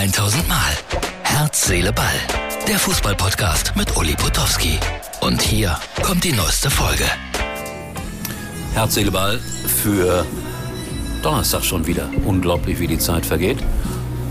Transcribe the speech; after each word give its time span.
1000 0.00 0.48
Mal. 0.48 0.56
Herz, 1.24 1.66
Seele, 1.66 1.92
Ball. 1.92 2.06
Der 2.66 2.78
Fußballpodcast 2.78 3.76
mit 3.76 3.94
Uli 3.98 4.14
Potowski. 4.14 4.78
Und 5.20 5.42
hier 5.42 5.78
kommt 6.02 6.24
die 6.24 6.32
neueste 6.32 6.70
Folge. 6.70 7.04
Herz, 8.72 8.94
Seele, 8.94 9.10
Ball 9.10 9.38
für 9.38 10.24
Donnerstag 11.22 11.62
schon 11.66 11.86
wieder. 11.86 12.08
Unglaublich, 12.24 12.80
wie 12.80 12.86
die 12.86 12.96
Zeit 12.96 13.26
vergeht. 13.26 13.58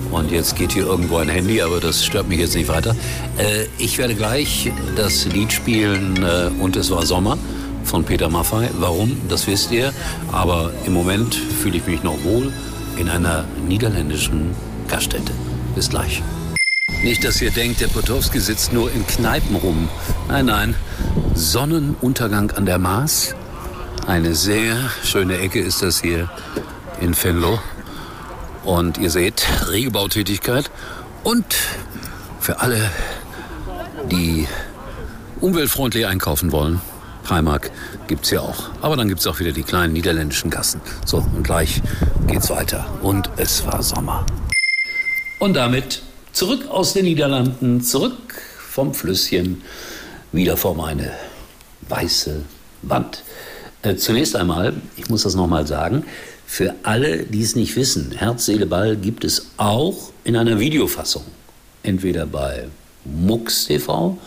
Und 0.09 0.32
jetzt 0.32 0.55
geht 0.55 0.71
hier 0.71 0.88
irgendwo 0.88 1.18
ein 1.18 1.29
Handy, 1.29 1.61
aber 1.61 1.79
das 1.79 2.04
stört 2.04 2.27
mich 2.27 2.39
jetzt 2.39 2.55
nicht 2.55 2.67
weiter. 2.67 2.95
Äh, 3.38 3.65
ich 3.77 3.99
werde 3.99 4.15
gleich 4.15 4.71
das 4.95 5.25
Lied 5.25 5.54
spielen 5.54 6.17
äh, 6.23 6.49
Und 6.59 6.77
es 6.77 6.89
war 6.89 7.05
Sommer 7.05 7.38
von 7.83 8.04
Peter 8.04 8.27
Maffay. 8.27 8.70
Warum, 8.79 9.21
das 9.29 9.45
wisst 9.45 9.71
ihr. 9.71 9.93
Aber 10.31 10.71
im 10.88 10.93
Moment 10.93 11.36
fühle 11.36 11.77
ich 11.77 11.86
mich 11.86 12.01
noch 12.01 12.23
wohl 12.23 12.51
in 12.97 13.07
einer 13.07 13.45
niederländischen 13.67 14.55
Gaststätte. 14.88 15.31
Bis 15.76 15.90
gleich. 15.90 16.22
Nicht, 17.04 17.23
dass 17.23 17.41
ihr 17.41 17.52
denkt, 17.52 17.80
der 17.80 17.88
Potowski 17.88 18.40
sitzt 18.40 18.73
nur 18.73 18.91
in 18.91 19.08
Kneipen 19.08 19.55
rum. 19.55 19.88
Nein, 20.28 20.48
nein. 20.48 20.76
Sonnenuntergang 21.34 22.52
an 22.52 22.66
der 22.66 22.78
Maas. 22.78 23.36
Eine 24.05 24.36
sehr 24.36 24.76
schöne 25.04 25.38
Ecke 25.38 25.59
ist 25.59 25.82
das 25.82 26.02
hier 26.02 26.30
in 27.00 27.16
Venlo. 27.16 27.59
Und 28.64 28.98
ihr 28.98 29.09
seht, 29.09 29.48
rege 29.70 29.92
Bautätigkeit. 29.92 30.70
Und 31.23 31.45
für 32.40 32.59
alle, 32.59 32.90
die 34.12 34.48
umweltfreundlich 35.40 36.06
einkaufen 36.06 36.52
wollen, 36.52 36.81
Primark 37.23 37.72
gibt's 38.08 38.31
ja 38.31 38.42
auch. 38.42 38.72
Aber 38.81 38.98
dann 38.98 39.08
gibt's 39.08 39.28
auch 39.28 39.40
wieder 39.40 39.52
die 39.52 39.64
kleinen 39.64 39.94
niederländischen 39.94 40.50
Gassen. 40.50 40.81
So, 41.06 41.17
und 41.17 41.44
gleich 41.44 41.81
geht's 42.28 42.50
weiter. 42.50 42.86
Und 43.02 43.30
es 43.38 43.66
war 43.66 43.84
Sommer. 43.84 44.26
Und 45.39 45.53
damit 45.53 46.02
zurück 46.33 46.67
aus 46.69 46.91
den 46.91 47.05
Niederlanden, 47.05 47.81
zurück 47.81 48.41
vom 48.58 48.94
Flüsschen, 48.94 49.61
wieder 50.33 50.58
vor 50.58 50.75
meine 50.75 51.14
weiße 51.88 52.41
Wand. 52.81 53.23
Äh, 53.81 53.95
zunächst 53.95 54.36
einmal, 54.36 54.73
ich 54.97 55.08
muss 55.08 55.23
das 55.23 55.36
nochmal 55.36 55.66
sagen, 55.66 56.03
für 56.45 56.75
alle, 56.83 57.23
die 57.23 57.41
es 57.41 57.55
nicht 57.55 57.77
wissen, 57.77 58.11
Herz, 58.11 58.47
Seele, 58.47 58.66
Ball 58.66 58.97
gibt 58.97 59.23
es 59.23 59.52
auch 59.55 60.11
in 60.25 60.36
einer 60.36 60.59
Videofassung. 60.59 61.23
Entweder 61.83 62.25
bei 62.25 62.67
MUX 63.05 63.66
TV 63.66 64.17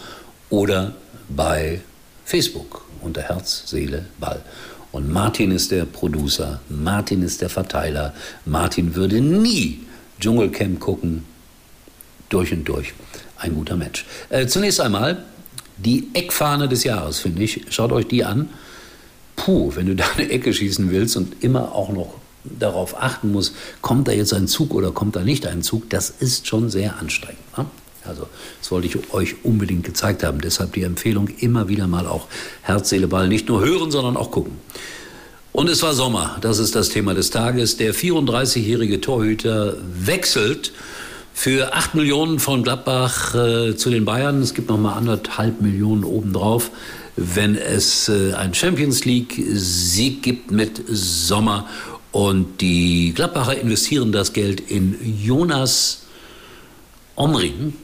oder 0.49 0.95
bei 1.29 1.83
Facebook 2.25 2.87
unter 3.03 3.21
Herz, 3.21 3.65
Seele, 3.67 4.07
Ball. 4.19 4.41
Und 4.93 5.13
Martin 5.13 5.51
ist 5.51 5.73
der 5.73 5.85
Producer, 5.85 6.61
Martin 6.71 7.23
ist 7.23 7.43
der 7.43 7.51
Verteiler. 7.51 8.15
Martin 8.47 8.95
würde 8.95 9.21
nie 9.21 9.81
Dschungelcamp 10.23 10.81
gucken, 10.81 11.25
durch 12.29 12.53
und 12.53 12.65
durch. 12.65 12.95
Ein 13.37 13.55
guter 13.55 13.77
Mensch. 13.77 14.07
Äh, 14.31 14.47
zunächst 14.47 14.81
einmal 14.81 15.25
die 15.77 16.09
Eckfahne 16.15 16.69
des 16.69 16.85
Jahres, 16.85 17.19
finde 17.19 17.43
ich. 17.43 17.67
Schaut 17.71 17.93
euch 17.93 18.07
die 18.07 18.25
an 18.25 18.49
puh, 19.37 19.73
wenn 19.75 19.87
du 19.87 19.97
da 19.97 20.05
eine 20.17 20.31
Ecke 20.31 20.53
schießen 20.53 20.91
willst 20.91 21.17
und 21.17 21.43
immer 21.43 21.75
auch 21.75 21.91
noch 21.91 22.15
darauf 22.45 23.01
achten 23.01 23.33
musst, 23.33 23.55
kommt 23.81 24.09
da 24.09 24.13
jetzt 24.13 24.33
ein 24.33 24.49
Zug 24.49 24.75
oder 24.75 24.91
kommt 24.91 25.17
da 25.17 25.23
nicht 25.23 25.47
ein 25.47 25.63
Zug, 25.63 25.89
das 25.91 26.11
ist 26.11 26.47
schon 26.47 26.71
sehr 26.71 26.99
anstrengend. 26.99 27.41
Ne? 27.57 27.67
Also 28.05 28.27
das 28.61 28.71
wollte 28.73 28.89
ich 28.89 29.13
euch 29.13 29.45
unbedingt 29.45 29.85
gezeigt 29.85 30.25
haben. 30.25 30.41
Deshalb 30.41 30.73
die 30.73 30.83
Empfehlung, 30.83 31.29
immer 31.39 31.69
wieder 31.69 31.87
mal 31.87 32.07
auch 32.07 32.27
Herz, 32.63 32.89
Seele, 32.89 33.07
Ball 33.07 33.29
nicht 33.29 33.49
nur 33.49 33.65
hören, 33.65 33.93
sondern 33.93 34.17
auch 34.17 34.33
gucken. 34.33 34.59
Und 35.53 35.69
es 35.69 35.83
war 35.83 35.93
Sommer, 35.95 36.39
das 36.41 36.59
ist 36.59 36.75
das 36.75 36.89
Thema 36.89 37.15
des 37.15 37.31
Tages. 37.31 37.77
Der 37.77 37.95
34-jährige 37.95 39.01
Torhüter 39.01 39.77
wechselt 39.95 40.73
für 41.35 41.75
8 41.75 41.95
Millionen 41.95 42.39
von 42.39 42.63
Gladbach 42.63 43.35
äh, 43.35 43.77
zu 43.77 43.91
den 43.91 44.05
Bayern. 44.05 44.41
Es 44.43 44.55
gibt 44.55 44.69
noch 44.69 44.79
mal 44.79 44.95
anderthalb 44.95 45.61
Millionen 45.61 46.05
obendrauf 46.05 46.71
wenn 47.17 47.57
es 47.57 48.09
äh, 48.09 48.35
einen 48.35 48.55
Champions 48.55 49.05
League-Sieg 49.05 50.23
gibt 50.23 50.51
mit 50.51 50.83
Sommer. 50.89 51.69
Und 52.11 52.61
die 52.61 53.13
Gladbacher 53.15 53.59
investieren 53.59 54.13
das 54.13 54.33
Geld 54.33 54.61
in 54.61 54.99
Jonas 55.23 56.03
Omring, 57.17 57.75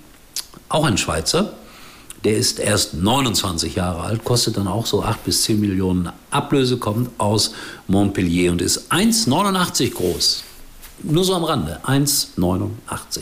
auch 0.69 0.84
ein 0.84 0.98
Schweizer. 0.98 1.54
Der 2.25 2.37
ist 2.37 2.59
erst 2.59 2.95
29 2.95 3.77
Jahre 3.77 4.03
alt, 4.03 4.25
kostet 4.25 4.56
dann 4.56 4.67
auch 4.67 4.87
so 4.87 5.03
8 5.03 5.25
bis 5.25 5.45
10 5.45 5.61
Millionen 5.61 6.11
Ablöse, 6.31 6.77
kommt 6.77 7.11
aus 7.19 7.53
Montpellier 7.87 8.51
und 8.51 8.61
ist 8.61 8.91
1,89 8.91 9.93
groß. 9.93 10.43
Nur 11.05 11.25
so 11.25 11.34
am 11.34 11.45
Rande, 11.45 11.81
1,89. 11.84 13.21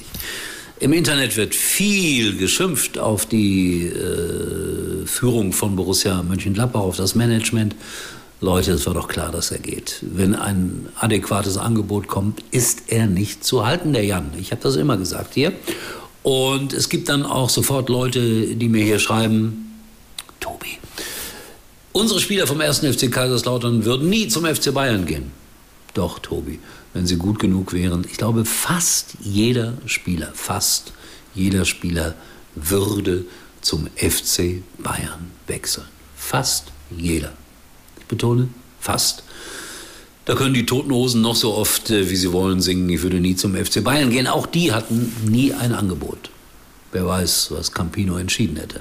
Im 0.79 0.93
Internet 0.93 1.37
wird 1.37 1.55
viel 1.55 2.37
geschimpft 2.37 2.99
auf 2.99 3.27
die 3.27 3.87
äh, 3.87 5.07
Führung 5.07 5.53
von 5.53 5.77
Borussia 5.77 6.23
Mönchengladbach, 6.23 6.81
auf 6.81 6.97
das 6.97 7.15
Management. 7.15 7.75
Leute, 8.43 8.73
es 8.73 8.87
war 8.87 8.93
doch 8.93 9.09
klar, 9.09 9.33
dass 9.33 9.51
er 9.51 9.59
geht. 9.59 10.01
Wenn 10.03 10.35
ein 10.35 10.89
adäquates 11.01 11.57
Angebot 11.57 12.09
kommt, 12.09 12.43
ist 12.51 12.85
er 12.89 13.07
nicht 13.07 13.45
zu 13.45 13.65
halten, 13.65 13.95
der 13.95 14.05
Jan. 14.05 14.33
Ich 14.39 14.51
habe 14.53 14.63
das 14.63 14.77
immer 14.77 14.99
gesagt 14.99 15.33
hier. 15.33 15.53
Und 16.27 16.73
es 16.73 16.89
gibt 16.89 17.09
dann 17.09 17.25
auch 17.25 17.49
sofort 17.49 17.89
Leute, 17.89 18.57
die 18.57 18.69
mir 18.69 18.83
hier 18.83 18.99
schreiben, 18.99 19.81
Tobi, 20.41 20.79
unsere 21.93 22.19
Spieler 22.19 22.49
vom 22.49 22.61
1. 22.61 22.81
FC 22.81 23.13
Kaiserslautern 23.13 23.85
würden 23.85 24.11
nie 24.11 24.27
zum 24.27 24.45
FC 24.45 24.75
Bayern 24.75 25.07
gehen. 25.07 25.31
Doch, 25.95 26.19
Tobi, 26.19 26.59
wenn 26.95 27.07
sie 27.07 27.15
gut 27.15 27.39
genug 27.39 27.73
wären. 27.73 28.05
Ich 28.11 28.17
glaube, 28.17 28.45
fast 28.45 29.19
jeder 29.21 29.75
Spieler, 29.87 30.33
fast 30.35 30.93
jeder 31.33 31.65
Spieler 31.65 32.17
würde 32.57 33.25
zum 33.61 33.87
FC 33.95 34.65
Bayern 34.79 35.31
wechseln. 35.47 35.87
Fast 36.17 36.73
jeder. 36.91 37.35
Ich 38.01 38.07
betone, 38.07 38.49
fast. 38.81 39.23
Da 40.27 40.35
können 40.35 40.55
die 40.55 40.67
Toten 40.67 40.91
Hosen 40.91 41.23
noch 41.23 41.37
so 41.37 41.55
oft, 41.55 41.89
äh, 41.91 42.11
wie 42.11 42.17
sie 42.17 42.33
wollen, 42.33 42.61
singen, 42.61 42.91
ich 42.91 43.03
würde 43.03 43.21
nie 43.21 43.37
zum 43.37 43.55
FC 43.55 43.83
Bayern 43.83 44.11
gehen. 44.11 44.27
Auch 44.27 44.47
die 44.47 44.73
hatten 44.73 45.13
nie 45.25 45.55
ein 45.55 45.73
Angebot. 45.73 46.31
Wer 46.91 47.07
weiß, 47.07 47.53
was 47.53 47.71
Campino 47.71 48.19
entschieden 48.19 48.57
hätte. 48.57 48.81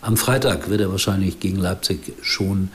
Am 0.00 0.16
Freitag 0.16 0.70
wird 0.70 0.80
er 0.80 0.90
wahrscheinlich 0.90 1.40
gegen 1.40 1.58
Leipzig 1.58 2.14
schon 2.22 2.70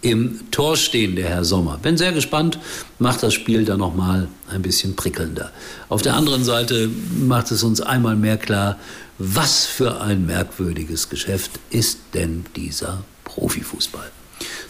im 0.00 0.50
Tor 0.50 0.76
stehen, 0.76 1.16
der 1.16 1.28
Herr 1.28 1.44
Sommer. 1.44 1.76
Bin 1.76 1.98
sehr 1.98 2.12
gespannt, 2.12 2.58
macht 2.98 3.22
das 3.22 3.34
Spiel 3.34 3.66
dann 3.66 3.80
nochmal 3.80 4.28
ein 4.50 4.62
bisschen 4.62 4.96
prickelnder. 4.96 5.50
Auf 5.90 6.00
der 6.00 6.14
anderen 6.14 6.44
Seite 6.44 6.88
macht 7.18 7.50
es 7.50 7.62
uns 7.62 7.82
einmal 7.82 8.16
mehr 8.16 8.38
klar, 8.38 8.78
was 9.18 9.66
für 9.66 10.00
ein 10.00 10.24
merkwürdiges 10.24 11.10
Geschäft 11.10 11.50
ist 11.68 11.98
denn 12.14 12.46
dieser 12.56 13.02
Profifußball. 13.24 14.10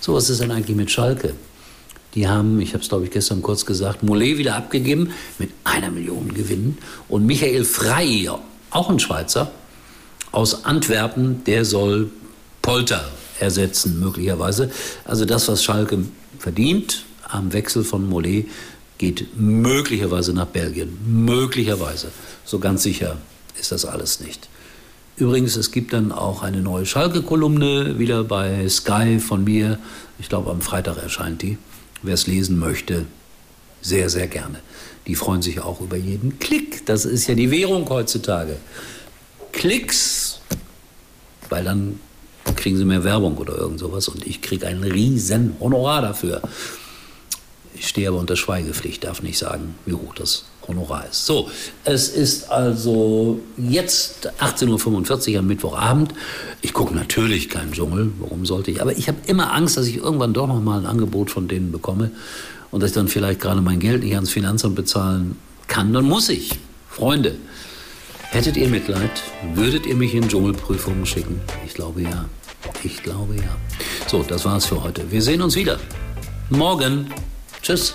So, 0.01 0.15
was 0.15 0.29
ist 0.29 0.41
denn 0.41 0.51
eigentlich 0.51 0.77
mit 0.77 0.91
Schalke? 0.91 1.35
Die 2.19 2.27
haben, 2.27 2.61
ich 2.61 2.75
habe 2.75 2.83
es 2.83 2.89
glaube 2.89 3.05
ich 3.05 3.13
gestern 3.13 3.43
kurz 3.43 3.65
gesagt, 3.65 4.03
Mollet 4.03 4.39
wieder 4.39 4.57
abgegeben 4.57 5.13
mit 5.39 5.51
einer 5.63 5.89
Million 5.93 6.35
Gewinn 6.35 6.77
und 7.09 7.25
Michael 7.27 7.65
Frey, 7.65 8.29
auch 8.71 8.91
ein 8.91 8.99
Schweizer, 8.99 9.53
aus 10.33 10.65
Antwerpen, 10.65 11.45
der 11.45 11.65
soll 11.65 12.11
Polter 12.61 13.09
ersetzen, 13.39 14.01
möglicherweise. 14.01 14.69
Also 15.05 15.27
das, 15.27 15.47
was 15.47 15.63
Schalke 15.63 16.07
verdient 16.41 17.05
am 17.29 17.53
Wechsel 17.53 17.85
von 17.85 18.09
Mollet, 18.09 18.49
geht 18.99 19.39
möglicherweise 19.39 20.33
nach 20.33 20.47
Belgien. 20.47 20.99
Möglicherweise. 21.07 22.09
So 22.45 22.59
ganz 22.59 22.83
sicher 22.83 23.19
ist 23.61 23.71
das 23.71 23.85
alles 23.85 24.19
nicht. 24.19 24.49
Übrigens, 25.19 25.55
es 25.55 25.71
gibt 25.71 25.93
dann 25.93 26.11
auch 26.11 26.43
eine 26.43 26.63
neue 26.63 26.85
Schalke-Kolumne 26.85 28.01
wieder 28.01 28.25
bei 28.25 28.69
Sky 28.69 29.21
von 29.21 29.45
mir. 29.45 29.79
Ich 30.19 30.29
glaube, 30.29 30.51
am 30.51 30.63
Freitag 30.63 31.01
erscheint 31.01 31.43
die. 31.43 31.59
Wer 32.03 32.15
es 32.15 32.27
lesen 32.27 32.59
möchte, 32.59 33.07
sehr, 33.81 34.11
sehr 34.11 34.27
gerne. 34.27 34.61
Die 35.07 35.15
freuen 35.15 35.43
sich 35.43 35.61
auch 35.61 35.81
über 35.81 35.97
jeden 35.97 36.39
Klick. 36.39 36.85
Das 36.87 37.05
ist 37.05 37.27
ja 37.27 37.35
die 37.35 37.51
Währung 37.51 37.89
heutzutage. 37.89 38.57
Klicks, 39.53 40.41
weil 41.49 41.65
dann 41.65 42.01
kriegen 42.57 42.77
sie 42.77 42.85
mehr 42.85 43.05
Werbung 43.05 43.37
oder 43.39 43.57
irgend 43.57 43.81
sowas 43.81 44.09
und 44.09 44.27
ich 44.27 44.43
kriege 44.43 44.67
ein 44.67 44.83
riesen 44.83 45.57
Honorar 45.61 46.03
dafür. 46.03 46.43
Ich 47.75 47.89
stehe 47.89 48.09
aber 48.09 48.19
unter 48.19 48.37
Schweigepflicht, 48.37 49.05
darf 49.05 49.23
nicht 49.23 49.39
sagen, 49.39 49.75
wie 49.87 49.95
hoch 49.95 50.15
das 50.15 50.45
Honorar 50.69 51.07
ist. 51.11 51.27
So, 51.27 51.51
es 51.85 52.09
ist 52.09 52.51
also 52.51 53.41
jetzt 53.57 54.31
18.45 54.41 55.33
Uhr 55.33 55.39
am 55.41 55.47
Mittwochabend. 55.47 56.15
Ich 56.61 56.73
gucke 56.73 56.95
natürlich 56.95 57.49
keinen 57.49 57.73
Dschungel, 57.73 58.13
warum 58.21 58.47
sollte 58.47 58.71
ich? 58.71 58.83
Aber 58.83 58.97
ich 58.97 59.09
habe 59.09 59.19
immer 59.27 59.53
Angst, 59.53 59.77
dass 59.77 59.87
ich 59.87 59.97
irgendwann 59.97 60.35
doch 60.35 60.47
noch 60.47 60.61
mal 60.61 60.81
ein 60.81 60.87
Angebot 60.87 61.31
von 61.31 61.49
denen 61.49 61.73
bekomme 61.73 62.11
und 62.71 62.83
dass 62.83 62.91
ich 62.91 62.95
dann 62.95 63.09
vielleicht 63.09 63.41
gerade 63.41 63.61
mein 63.61 63.81
Geld 63.81 64.03
nicht 64.03 64.15
ans 64.15 64.31
Finanzamt 64.31 64.75
bezahlen 64.75 65.37
kann. 65.67 65.93
Dann 65.93 66.05
muss 66.05 66.29
ich. 66.29 66.59
Freunde, 66.91 67.37
hättet 68.31 68.57
ihr 68.57 68.69
Mitleid? 68.69 69.23
Würdet 69.55 69.87
ihr 69.87 69.95
mich 69.95 70.15
in 70.15 70.29
Dschungelprüfungen 70.29 71.07
schicken? 71.07 71.41
Ich 71.67 71.75
glaube 71.75 72.03
ja. 72.03 72.27
Ich 72.83 73.03
glaube 73.03 73.37
ja. 73.37 73.57
So, 74.07 74.23
das 74.23 74.45
war's 74.45 74.67
für 74.67 74.83
heute. 74.83 75.11
Wir 75.11 75.23
sehen 75.23 75.43
uns 75.43 75.55
wieder. 75.57 75.79
Morgen. 76.51 77.13
Tschüss. 77.63 77.95